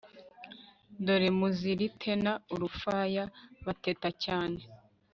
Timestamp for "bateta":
3.65-4.09